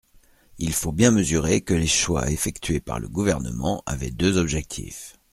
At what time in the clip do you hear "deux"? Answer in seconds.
4.09-4.39